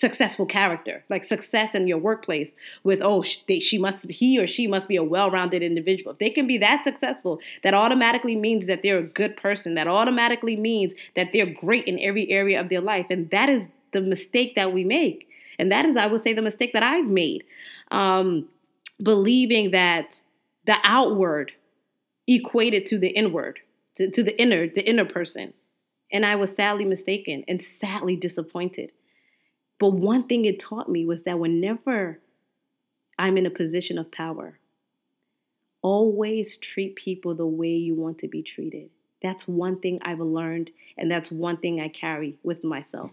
successful 0.00 0.46
character, 0.46 1.04
like 1.10 1.26
success 1.26 1.74
in 1.74 1.86
your 1.86 1.98
workplace 1.98 2.50
with, 2.84 3.00
oh, 3.02 3.22
they, 3.46 3.60
she 3.60 3.78
must, 3.78 4.10
he 4.10 4.38
or 4.38 4.46
she 4.46 4.66
must 4.66 4.88
be 4.88 4.96
a 4.96 5.04
well 5.04 5.30
rounded 5.30 5.62
individual. 5.62 6.12
If 6.12 6.18
they 6.18 6.30
can 6.30 6.46
be 6.46 6.58
that 6.58 6.84
successful, 6.84 7.40
that 7.62 7.74
automatically 7.74 8.34
means 8.34 8.66
that 8.66 8.82
they're 8.82 8.98
a 8.98 9.02
good 9.02 9.36
person. 9.36 9.74
That 9.74 9.86
automatically 9.86 10.56
means 10.56 10.94
that 11.16 11.32
they're 11.32 11.46
great 11.46 11.84
in 11.84 11.98
every 12.00 12.30
area 12.30 12.60
of 12.60 12.68
their 12.70 12.80
life. 12.80 13.06
And 13.10 13.28
that 13.30 13.48
is 13.50 13.64
the 13.92 14.00
mistake 14.00 14.54
that 14.56 14.72
we 14.72 14.84
make. 14.84 15.28
And 15.58 15.70
that 15.70 15.84
is, 15.84 15.96
I 15.96 16.06
would 16.06 16.22
say, 16.22 16.32
the 16.32 16.42
mistake 16.42 16.72
that 16.72 16.82
I've 16.82 17.08
made. 17.08 17.44
Um, 17.90 18.48
believing 19.02 19.70
that 19.72 20.20
the 20.66 20.76
outward 20.84 21.52
equated 22.26 22.86
to 22.86 22.98
the 22.98 23.08
inward, 23.08 23.60
to, 23.96 24.10
to 24.10 24.22
the 24.22 24.40
inner, 24.40 24.68
the 24.68 24.88
inner 24.88 25.04
person. 25.04 25.52
And 26.12 26.24
I 26.24 26.36
was 26.36 26.52
sadly 26.52 26.84
mistaken 26.84 27.44
and 27.48 27.62
sadly 27.62 28.16
disappointed. 28.16 28.92
But 29.80 29.94
one 29.94 30.24
thing 30.24 30.44
it 30.44 30.60
taught 30.60 30.88
me 30.88 31.06
was 31.06 31.24
that 31.24 31.40
whenever 31.40 32.20
I'm 33.18 33.36
in 33.38 33.46
a 33.46 33.50
position 33.50 33.98
of 33.98 34.12
power, 34.12 34.58
always 35.82 36.58
treat 36.58 36.94
people 36.94 37.34
the 37.34 37.46
way 37.46 37.70
you 37.70 37.94
want 37.94 38.18
to 38.18 38.28
be 38.28 38.42
treated. 38.42 38.90
That's 39.22 39.48
one 39.48 39.80
thing 39.80 39.98
I've 40.02 40.20
learned, 40.20 40.70
and 40.96 41.10
that's 41.10 41.32
one 41.32 41.56
thing 41.56 41.80
I 41.80 41.88
carry 41.88 42.36
with 42.42 42.62
myself. 42.62 43.10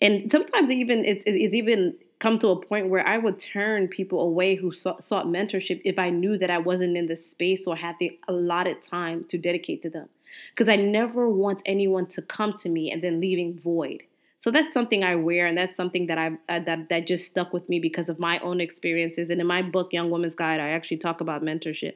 And 0.00 0.30
sometimes 0.30 0.70
even 0.70 1.04
it's, 1.04 1.24
it's 1.26 1.54
even 1.54 1.96
come 2.20 2.38
to 2.40 2.48
a 2.48 2.64
point 2.64 2.88
where 2.88 3.06
I 3.06 3.18
would 3.18 3.38
turn 3.38 3.88
people 3.88 4.20
away 4.20 4.54
who 4.54 4.72
sought, 4.72 5.02
sought 5.02 5.26
mentorship 5.26 5.80
if 5.84 5.98
I 5.98 6.10
knew 6.10 6.38
that 6.38 6.50
I 6.50 6.58
wasn't 6.58 6.96
in 6.96 7.06
the 7.06 7.16
space 7.16 7.66
or 7.66 7.74
had 7.76 7.96
the 7.98 8.18
allotted 8.28 8.82
time 8.82 9.24
to 9.28 9.38
dedicate 9.38 9.82
to 9.82 9.90
them. 9.90 10.08
Because 10.54 10.68
I 10.68 10.76
never 10.76 11.28
want 11.28 11.62
anyone 11.66 12.06
to 12.06 12.22
come 12.22 12.56
to 12.58 12.68
me 12.68 12.92
and 12.92 13.02
then 13.02 13.20
leaving 13.20 13.58
void. 13.58 14.02
So 14.40 14.50
that's 14.52 14.72
something 14.72 15.02
I 15.02 15.16
wear, 15.16 15.46
and 15.46 15.58
that's 15.58 15.76
something 15.76 16.06
that 16.06 16.18
I 16.18 16.28
uh, 16.48 16.60
that 16.60 16.88
that 16.90 17.06
just 17.06 17.26
stuck 17.26 17.52
with 17.52 17.68
me 17.68 17.80
because 17.80 18.08
of 18.08 18.20
my 18.20 18.38
own 18.40 18.60
experiences. 18.60 19.30
And 19.30 19.40
in 19.40 19.46
my 19.46 19.62
book, 19.62 19.92
Young 19.92 20.10
Woman's 20.10 20.34
Guide, 20.36 20.60
I 20.60 20.70
actually 20.70 20.98
talk 20.98 21.20
about 21.20 21.42
mentorship. 21.42 21.94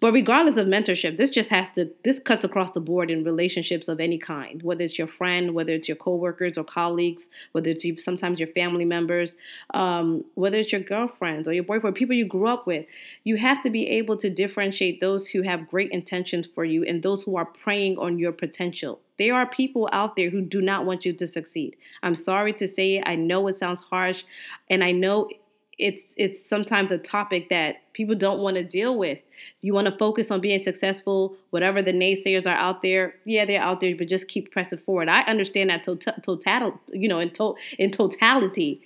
But 0.00 0.12
regardless 0.12 0.56
of 0.56 0.66
mentorship, 0.66 1.16
this 1.16 1.30
just 1.30 1.48
has 1.50 1.70
to 1.70 1.90
this 2.04 2.18
cuts 2.18 2.44
across 2.44 2.72
the 2.72 2.80
board 2.80 3.10
in 3.10 3.24
relationships 3.24 3.88
of 3.88 4.00
any 4.00 4.18
kind, 4.18 4.62
whether 4.62 4.84
it's 4.84 4.98
your 4.98 5.06
friend, 5.06 5.54
whether 5.54 5.72
it's 5.72 5.88
your 5.88 5.96
coworkers 5.96 6.58
or 6.58 6.64
colleagues, 6.64 7.24
whether 7.52 7.70
it's 7.70 8.04
sometimes 8.04 8.38
your 8.38 8.48
family 8.48 8.84
members, 8.84 9.34
um, 9.72 10.24
whether 10.34 10.58
it's 10.58 10.72
your 10.72 10.80
girlfriends 10.80 11.48
or 11.48 11.52
your 11.52 11.64
boyfriend, 11.64 11.96
people 11.96 12.14
you 12.14 12.26
grew 12.26 12.48
up 12.48 12.66
with. 12.66 12.84
You 13.22 13.36
have 13.36 13.62
to 13.62 13.70
be 13.70 13.88
able 13.88 14.16
to 14.18 14.28
differentiate 14.28 15.00
those 15.00 15.28
who 15.28 15.42
have 15.42 15.68
great 15.68 15.90
intentions 15.90 16.46
for 16.46 16.64
you 16.64 16.84
and 16.84 17.02
those 17.02 17.22
who 17.22 17.36
are 17.36 17.46
preying 17.46 17.96
on 17.98 18.18
your 18.18 18.32
potential. 18.32 19.00
There 19.16 19.34
are 19.34 19.46
people 19.46 19.88
out 19.92 20.16
there 20.16 20.30
who 20.30 20.40
do 20.40 20.60
not 20.60 20.84
want 20.84 21.04
you 21.04 21.12
to 21.12 21.28
succeed. 21.28 21.76
I'm 22.02 22.16
sorry 22.16 22.52
to 22.54 22.66
say 22.66 22.96
it. 22.96 23.04
I 23.06 23.14
know 23.14 23.46
it 23.46 23.56
sounds 23.56 23.80
harsh, 23.80 24.24
and 24.68 24.82
I 24.82 24.90
know 24.90 25.28
it's 25.78 26.14
it's 26.16 26.46
sometimes 26.46 26.90
a 26.90 26.98
topic 26.98 27.48
that 27.50 27.76
people 27.92 28.14
don't 28.14 28.40
want 28.40 28.56
to 28.56 28.62
deal 28.62 28.96
with. 28.96 29.18
You 29.60 29.74
want 29.74 29.86
to 29.86 29.96
focus 29.96 30.30
on 30.30 30.40
being 30.40 30.62
successful, 30.62 31.36
whatever 31.50 31.82
the 31.82 31.92
naysayers 31.92 32.46
are 32.46 32.56
out 32.56 32.82
there. 32.82 33.16
Yeah, 33.24 33.44
they're 33.44 33.62
out 33.62 33.80
there, 33.80 33.94
but 33.96 34.08
just 34.08 34.28
keep 34.28 34.52
pressing 34.52 34.78
forward. 34.78 35.08
I 35.08 35.22
understand 35.22 35.70
that 35.70 35.82
total, 35.82 36.12
total 36.22 36.80
you 36.92 37.08
know, 37.08 37.18
in 37.18 37.30
to, 37.30 37.54
in 37.78 37.90
totality. 37.90 38.82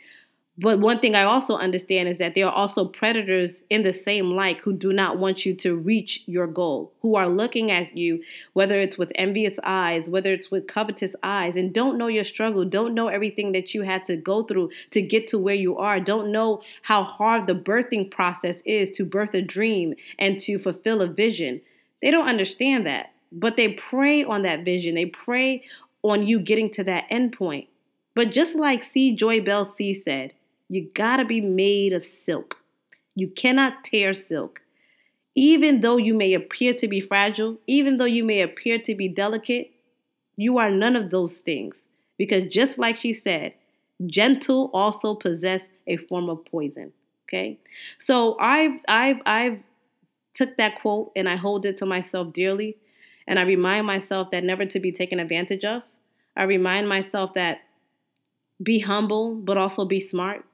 But 0.60 0.80
one 0.80 0.98
thing 0.98 1.14
I 1.14 1.22
also 1.22 1.56
understand 1.56 2.08
is 2.08 2.18
that 2.18 2.34
there 2.34 2.46
are 2.46 2.52
also 2.52 2.84
predators 2.84 3.62
in 3.70 3.84
the 3.84 3.92
same 3.92 4.32
like 4.32 4.60
who 4.60 4.72
do 4.72 4.92
not 4.92 5.16
want 5.16 5.46
you 5.46 5.54
to 5.54 5.76
reach 5.76 6.24
your 6.26 6.48
goal, 6.48 6.92
who 7.00 7.14
are 7.14 7.28
looking 7.28 7.70
at 7.70 7.96
you, 7.96 8.24
whether 8.54 8.80
it's 8.80 8.98
with 8.98 9.12
envious 9.14 9.60
eyes, 9.62 10.10
whether 10.10 10.32
it's 10.32 10.50
with 10.50 10.66
covetous 10.66 11.14
eyes, 11.22 11.54
and 11.54 11.72
don't 11.72 11.96
know 11.96 12.08
your 12.08 12.24
struggle, 12.24 12.64
don't 12.64 12.92
know 12.92 13.06
everything 13.06 13.52
that 13.52 13.72
you 13.72 13.82
had 13.82 14.04
to 14.06 14.16
go 14.16 14.42
through 14.42 14.70
to 14.90 15.00
get 15.00 15.28
to 15.28 15.38
where 15.38 15.54
you 15.54 15.78
are, 15.78 16.00
don't 16.00 16.32
know 16.32 16.60
how 16.82 17.04
hard 17.04 17.46
the 17.46 17.54
birthing 17.54 18.10
process 18.10 18.60
is 18.64 18.90
to 18.90 19.04
birth 19.04 19.34
a 19.34 19.42
dream 19.42 19.94
and 20.18 20.40
to 20.40 20.58
fulfill 20.58 21.02
a 21.02 21.06
vision. 21.06 21.60
They 22.02 22.10
don't 22.10 22.28
understand 22.28 22.84
that, 22.84 23.12
but 23.30 23.56
they 23.56 23.74
prey 23.74 24.24
on 24.24 24.42
that 24.42 24.64
vision, 24.64 24.96
they 24.96 25.06
prey 25.06 25.62
on 26.02 26.26
you 26.26 26.40
getting 26.40 26.70
to 26.72 26.82
that 26.82 27.04
end 27.10 27.32
point. 27.32 27.68
But 28.16 28.32
just 28.32 28.56
like 28.56 28.82
C. 28.82 29.16
JoyBell 29.16 29.76
C 29.76 29.94
said, 29.94 30.32
you 30.68 30.90
gotta 30.94 31.24
be 31.24 31.40
made 31.40 31.92
of 31.92 32.04
silk. 32.04 32.58
You 33.14 33.28
cannot 33.28 33.84
tear 33.84 34.14
silk. 34.14 34.60
Even 35.34 35.80
though 35.80 35.96
you 35.96 36.14
may 36.14 36.34
appear 36.34 36.74
to 36.74 36.88
be 36.88 37.00
fragile, 37.00 37.58
even 37.66 37.96
though 37.96 38.04
you 38.04 38.24
may 38.24 38.40
appear 38.42 38.78
to 38.80 38.94
be 38.94 39.08
delicate, 39.08 39.70
you 40.36 40.58
are 40.58 40.70
none 40.70 40.96
of 40.96 41.10
those 41.10 41.38
things. 41.38 41.76
Because 42.16 42.52
just 42.52 42.78
like 42.78 42.96
she 42.96 43.14
said, 43.14 43.54
gentle 44.06 44.70
also 44.72 45.14
possess 45.14 45.62
a 45.86 45.96
form 45.96 46.28
of 46.28 46.44
poison. 46.44 46.92
Okay? 47.24 47.58
So 47.98 48.36
I've 48.38 48.80
I've 48.88 49.20
I've 49.26 49.58
took 50.34 50.56
that 50.56 50.80
quote 50.80 51.12
and 51.16 51.28
I 51.28 51.36
hold 51.36 51.66
it 51.66 51.76
to 51.78 51.86
myself 51.86 52.32
dearly. 52.32 52.76
And 53.26 53.38
I 53.38 53.42
remind 53.42 53.86
myself 53.86 54.30
that 54.30 54.44
never 54.44 54.64
to 54.66 54.80
be 54.80 54.92
taken 54.92 55.20
advantage 55.20 55.64
of. 55.64 55.82
I 56.36 56.44
remind 56.44 56.88
myself 56.88 57.34
that 57.34 57.60
be 58.62 58.78
humble, 58.78 59.34
but 59.34 59.56
also 59.56 59.84
be 59.84 60.00
smart. 60.00 60.44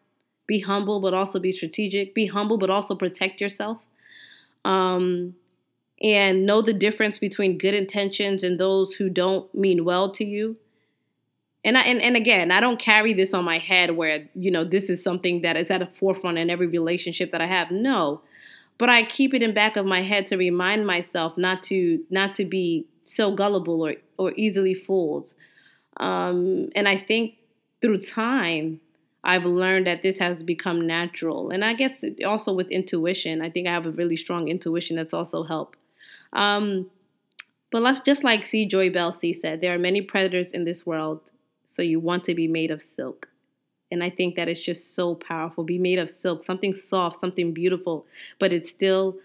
Be 0.47 0.61
humble, 0.61 1.01
but 1.01 1.15
also 1.15 1.39
be 1.39 1.53
strategic. 1.53 2.15
Be 2.15 2.27
humble, 2.27 2.59
but 2.59 2.71
also 2.71 2.95
protect 2.95 3.41
yourself. 3.41 3.79
Um, 4.65 5.35
and 6.03 6.45
know 6.45 6.61
the 6.61 6.73
difference 6.73 7.19
between 7.19 7.59
good 7.59 7.75
intentions 7.75 8.43
and 8.43 8.59
those 8.59 8.95
who 8.95 9.09
don't 9.09 9.53
mean 9.55 9.85
well 9.85 10.11
to 10.11 10.25
you. 10.25 10.57
And 11.65 11.79
I 11.79 11.83
and, 11.83 12.03
and 12.03 12.17
again, 12.17 12.51
I 12.51 12.61
don't 12.61 12.79
carry 12.79 13.15
this 13.15 13.33
on 13.33 13.45
my 13.45 13.59
head 13.59 13.93
where, 13.93 14.29
you 14.35 14.51
know, 14.51 14.65
this 14.65 14.91
is 14.91 15.03
something 15.03 15.43
that 15.43 15.57
is 15.57 15.71
at 15.71 15.81
a 15.81 15.87
forefront 15.87 16.37
in 16.37 16.51
every 16.51 16.67
relationship 16.67 17.31
that 17.31 17.41
I 17.41 17.47
have. 17.47 17.71
No. 17.71 18.21
But 18.77 18.91
I 18.91 19.05
keep 19.05 19.33
it 19.35 19.43
in 19.43 19.55
back 19.55 19.77
of 19.77 19.87
my 19.87 20.03
head 20.03 20.27
to 20.27 20.37
remind 20.37 20.87
myself 20.87 21.39
not 21.39 21.63
to 21.65 22.05
not 22.11 22.35
to 22.35 22.45
be 22.45 22.87
so 23.05 23.33
gullible 23.33 23.87
or, 23.87 23.95
or 24.19 24.33
easily 24.37 24.75
fooled. 24.75 25.33
Um, 25.99 26.71
and 26.75 26.89
I 26.89 26.97
think 26.99 27.37
through 27.81 28.03
time, 28.03 28.81
I've 29.25 29.47
learned 29.47 29.87
that 29.87 30.02
this 30.02 30.19
has 30.19 30.43
become 30.43 30.87
natural. 30.87 31.50
And 31.50 31.64
I 31.64 31.73
guess 31.73 31.93
also 32.26 32.52
with 32.52 32.71
intuition, 32.71 33.40
I 33.40 33.49
think 33.49 33.66
I 33.66 33.73
have 33.73 33.87
a 33.87 33.90
really 33.90 34.16
strong 34.16 34.49
intuition 34.49 34.97
that's 34.97 35.14
also 35.14 35.45
helped. 35.45 35.78
Um, 36.35 36.90
but 37.73 37.83
let's 37.83 38.00
just 38.00 38.23
like 38.23 38.45
C. 38.45 38.69
JoyBell 38.69 39.16
C 39.16 39.33
said, 39.33 39.61
there 39.61 39.75
are 39.75 39.78
many 39.78 40.02
predators 40.02 40.52
in 40.52 40.64
this 40.64 40.85
world, 40.85 41.33
so 41.66 41.81
you 41.81 41.99
want 41.99 42.23
to 42.25 42.35
be 42.35 42.47
made 42.47 42.71
of 42.71 42.83
silk. 42.83 43.31
And 43.90 44.04
I 44.04 44.11
think 44.11 44.35
that 44.35 44.49
it's 44.49 44.61
just 44.61 44.95
so 44.95 45.14
powerful. 45.14 45.64
Be 45.64 45.78
made 45.78 45.99
of 45.99 46.11
silk, 46.11 46.43
something 46.43 46.75
soft, 46.75 47.21
something 47.21 47.52
beautiful, 47.52 48.07
but 48.38 48.52
it's 48.52 48.69
still 48.69 49.16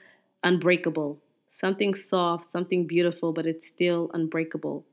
unbreakable. 0.44 1.20
Something 1.58 1.94
soft, 1.94 2.51
something 2.53 2.88
beautiful, 2.88 3.34
but 3.34 3.46
it's 3.46 3.68
still 3.68 4.10
unbreakable. 4.13 4.86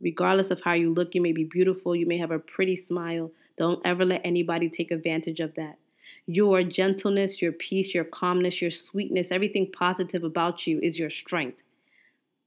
Regardless 0.00 0.50
of 0.50 0.62
how 0.62 0.72
you 0.72 0.92
look, 0.92 1.14
you 1.14 1.22
may 1.22 1.32
be 1.32 1.44
beautiful, 1.44 1.94
you 1.94 2.06
may 2.06 2.18
have 2.18 2.32
a 2.32 2.38
pretty 2.38 2.76
smile, 2.76 3.30
don't 3.56 3.80
ever 3.84 4.04
let 4.04 4.20
anybody 4.24 4.68
take 4.68 4.90
advantage 4.90 5.40
of 5.40 5.54
that. 5.54 5.78
Your 6.26 6.62
gentleness, 6.62 7.42
your 7.42 7.52
peace, 7.52 7.94
your 7.94 8.04
calmness, 8.04 8.60
your 8.62 8.70
sweetness, 8.70 9.28
everything 9.30 9.70
positive 9.70 10.24
about 10.24 10.66
you 10.66 10.80
is 10.80 10.98
your 10.98 11.10
strength. 11.10 11.58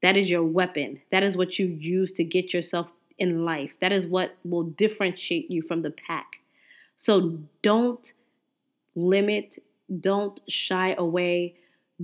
That 0.02 0.18
is 0.18 0.30
your 0.30 0.44
weapon. 0.44 1.02
That 1.12 1.24
is 1.24 1.38
what 1.38 1.58
you 1.58 1.68
use 1.68 2.12
to 2.14 2.24
get 2.24 2.54
yourself 2.54 2.92
in 3.18 3.46
life. 3.46 3.72
That 3.82 3.92
is 3.92 4.08
what 4.08 4.36
will 4.44 4.64
differentiate 4.64 5.50
you 5.50 5.62
from 5.62 5.82
the 5.82 5.92
pack. 5.92 6.40
So 6.98 7.40
don't 7.62 8.12
limit, 8.96 9.58
don't 10.02 10.40
shy 10.48 10.96
away, 10.98 11.56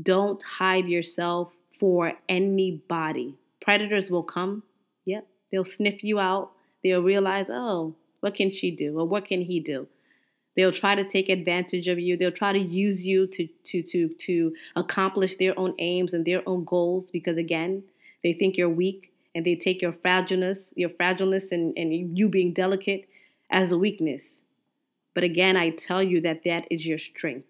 don't 0.02 0.42
hide 0.42 0.88
yourself 0.88 1.52
for 1.80 2.14
anybody. 2.30 3.36
Predators 3.62 4.10
will 4.10 4.24
come. 4.24 4.64
Yep. 5.06 5.28
They'll 5.52 5.64
sniff 5.64 6.04
you 6.04 6.20
out. 6.20 6.52
They'll 6.84 7.02
realize, 7.02 7.48
oh, 7.50 7.96
what 8.24 8.36
can 8.36 8.52
she 8.52 8.72
do? 8.72 8.98
Or 8.98 9.06
what 9.06 9.26
can 9.26 9.42
he 9.42 9.60
do? 9.60 9.86
They'll 10.56 10.72
try 10.72 10.96
to 10.96 11.04
take 11.04 11.28
advantage 11.28 11.90
of 11.90 12.00
you. 12.00 12.16
They'll 12.16 12.32
try 12.32 12.54
to 12.54 12.60
use 12.60 13.06
you 13.06 13.28
to 13.28 13.48
to 13.66 13.84
to 13.84 14.08
to 14.08 14.56
accomplish 14.78 15.36
their 15.36 15.60
own 15.60 15.74
aims 15.78 16.14
and 16.14 16.24
their 16.24 16.42
own 16.48 16.64
goals 16.64 17.12
because 17.12 17.38
again, 17.38 17.84
they 18.24 18.32
think 18.32 18.56
you're 18.56 18.70
weak 18.70 19.12
and 19.36 19.46
they 19.46 19.56
take 19.56 19.82
your 19.82 19.92
fragileness, 19.92 20.60
your 20.74 20.88
fragileness 20.90 21.52
and, 21.52 21.78
and 21.78 22.18
you 22.18 22.30
being 22.30 22.54
delicate 22.54 23.10
as 23.50 23.74
a 23.74 23.78
weakness. 23.78 24.40
But 25.14 25.26
again, 25.26 25.58
I 25.58 25.72
tell 25.72 26.02
you 26.02 26.22
that 26.22 26.46
that 26.46 26.66
is 26.72 26.86
your 26.86 27.00
strength. 27.00 27.50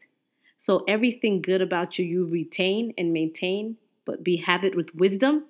So 0.57 0.83
everything 0.87 1.43
good 1.43 1.61
about 1.61 1.99
you, 1.99 2.05
you 2.05 2.25
retain 2.25 2.95
and 2.97 3.13
maintain, 3.13 3.77
but 4.05 4.23
be 4.23 4.37
have 4.37 4.63
it 4.63 4.75
with 4.75 4.95
wisdom 4.95 5.43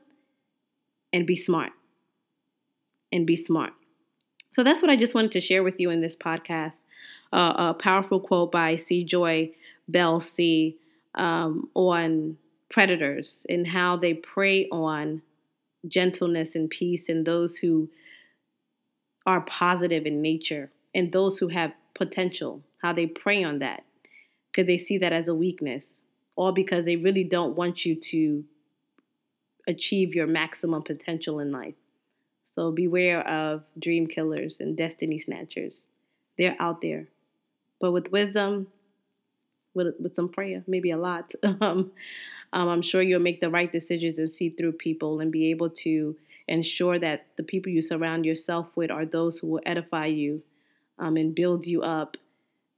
and 1.14 1.26
be 1.26 1.38
smart. 1.38 1.72
And 3.10 3.26
be 3.26 3.38
smart. 3.38 3.74
So 4.54 4.64
that's 4.64 4.82
what 4.82 4.92
I 4.92 4.96
just 4.96 5.16
wanted 5.16 5.32
to 5.32 5.42
share 5.42 5.64
with 5.64 5.80
you 5.80 5.90
in 5.90 6.02
this 6.02 6.16
podcast. 6.16 6.74
Uh, 7.32 7.54
a 7.58 7.74
powerful 7.74 8.20
quote 8.20 8.52
by 8.52 8.76
C. 8.76 9.04
Joy 9.04 9.52
Bell 9.88 10.20
C. 10.20 10.78
Um, 11.16 11.70
on 11.76 12.38
predators 12.70 13.46
and 13.48 13.68
how 13.68 13.96
they 13.96 14.16
prey 14.16 14.68
on 14.72 15.22
gentleness 15.88 16.56
and 16.56 16.70
peace 16.72 17.08
and 17.08 17.24
those 17.24 17.58
who 17.58 17.88
are 19.28 19.42
positive 19.42 20.08
in 20.08 20.24
nature 20.24 20.72
and 20.96 21.12
those 21.12 21.38
who 21.38 21.50
have 21.50 21.72
potential, 21.94 22.64
how 22.82 22.92
they 22.94 23.06
prey 23.06 23.44
on 23.44 23.60
that 23.60 23.84
because 24.52 24.66
they 24.66 24.78
see 24.78 24.98
that 24.98 25.14
as 25.14 25.28
a 25.28 25.36
weakness, 25.36 26.02
all 26.36 26.52
because 26.52 26.86
they 26.86 26.96
really 26.96 27.24
don't 27.24 27.56
want 27.56 27.86
you 27.86 27.96
to 27.96 28.44
achieve 29.68 30.16
your 30.16 30.28
maximum 30.28 30.82
potential 30.82 31.40
in 31.40 31.52
life. 31.52 31.76
So 32.56 32.72
beware 32.72 33.28
of 33.28 33.64
dream 33.80 34.08
killers 34.08 34.58
and 34.60 34.78
destiny 34.78 35.20
snatchers. 35.20 35.84
They're 36.38 36.56
out 36.60 36.82
there. 36.82 37.08
But 37.80 37.92
with 37.92 38.12
wisdom, 38.12 38.68
with, 39.74 39.96
with 40.00 40.16
some 40.16 40.30
prayer, 40.30 40.64
maybe 40.68 40.92
a 40.92 40.98
lot, 40.98 41.34
um, 41.44 41.92
um, 42.54 42.70
I'm 42.70 42.82
sure 42.82 43.02
you'll 43.02 43.20
make 43.20 43.42
the 43.42 43.50
right 43.50 43.72
decisions 43.72 44.20
and 44.20 44.30
see 44.30 44.50
through 44.50 44.74
people 44.74 45.20
and 45.20 45.32
be 45.32 45.50
able 45.50 45.72
to 45.72 46.16
ensure 46.48 47.00
that 47.00 47.26
the 47.36 47.44
people 47.44 47.72
you 47.72 47.82
surround 47.82 48.26
yourself 48.26 48.68
with 48.76 48.92
are 48.92 49.06
those 49.06 49.40
who 49.40 49.48
will 49.48 49.62
edify 49.66 50.06
you 50.06 50.44
um, 51.00 51.18
and 51.18 51.34
build 51.34 51.66
you 51.66 51.82
up. 51.82 52.18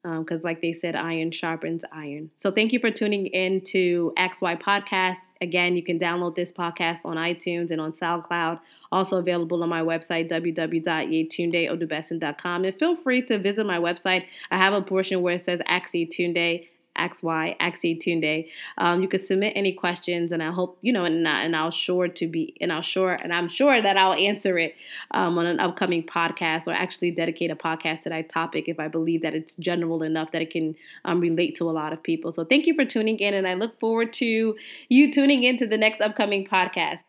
Because, 0.04 0.42
um, 0.42 0.44
like 0.44 0.62
they 0.62 0.74
said, 0.74 0.96
iron 0.96 1.32
sharpens 1.32 1.84
iron. 1.92 2.30
So, 2.40 2.52
thank 2.52 2.72
you 2.72 2.80
for 2.80 2.92
tuning 2.92 3.26
in 3.26 3.62
to 3.62 4.14
XY 4.18 4.62
Podcast. 4.62 5.18
Again, 5.42 5.76
you 5.76 5.84
can 5.84 6.00
download 6.00 6.36
this 6.36 6.52
podcast 6.52 7.00
on 7.04 7.18
iTunes 7.18 7.72
and 7.72 7.82
on 7.82 7.94
SoundCloud. 7.94 8.60
Also 8.92 9.18
available 9.18 9.64
on 9.64 9.70
my 9.70 9.82
website, 9.82 10.30
www.yetundeodubesson.com. 10.30 12.66
And 12.66 12.76
feel 12.76 12.96
free 12.96 13.22
to 13.24 13.38
visit 13.38 13.66
my 13.66 13.78
website. 13.78 14.26
I 14.52 14.58
have 14.58 14.74
a 14.74 14.82
portion 14.82 15.22
where 15.22 15.36
it 15.36 15.44
says 15.44 15.60
Ask 15.68 15.92
Yetunde 15.92 16.68
XY 16.98 17.56
Ask 17.60 17.82
Yetunde. 17.82 18.50
Um, 18.78 19.02
you 19.02 19.08
could 19.08 19.26
submit 19.26 19.54
any 19.56 19.74
questions, 19.74 20.32
and 20.32 20.42
I 20.42 20.52
hope 20.52 20.78
you 20.82 20.94
know, 20.94 21.06
and, 21.06 21.28
and 21.28 21.56
I'll 21.56 21.72
sure 21.72 22.08
to 22.08 22.28
be, 22.28 22.56
and 22.62 22.72
I'll 22.72 22.82
sure, 22.82 23.14
and 23.14 23.34
I'm 23.34 23.50
sure 23.50 23.82
that 23.82 23.98
I'll 23.98 24.14
answer 24.14 24.58
it 24.58 24.76
um, 25.12 25.38
on 25.38 25.46
an 25.46 25.60
upcoming 25.60 26.04
podcast, 26.04 26.68
or 26.68 26.74
actually 26.74 27.12
dedicate 27.12 27.52
a 27.52 27.56
podcast 27.56 28.04
to 28.04 28.10
that 28.10 28.30
topic 28.30 28.68
if 28.68 28.80
I 28.80 28.88
believe 28.88 29.22
that 29.22 29.36
it's 29.36 29.56
general 29.56 30.04
enough 30.04 30.32
that 30.32 30.42
it 30.42 30.52
can 30.52 30.76
um, 31.06 31.20
relate 31.20 31.56
to 31.58 31.70
a 31.70 31.72
lot 31.72 31.94
of 31.94 32.02
people. 32.04 32.32
So 32.32 32.46
thank 32.46 32.66
you 32.66 32.76
for 32.76 32.86
tuning 32.86 33.20
in, 33.20 33.34
and 33.34 33.48
I 33.48 33.54
look 33.54 33.80
forward 33.80 34.14
to 34.14 34.56
you 34.90 35.12
tuning 35.12 35.44
into 35.44 35.68
the 35.68 35.78
next 35.78 36.02
upcoming 36.02 36.46
podcast. 36.46 37.00